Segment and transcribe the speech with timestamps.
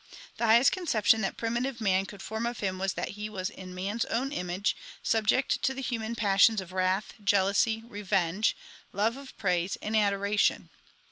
[0.37, 3.75] The highest conception that primitive man could form of Him was that He was in
[3.75, 8.57] man s own image, subject to the human passions of wrath, jealousy, revenge,
[8.93, 10.71] love of praise, and adoration.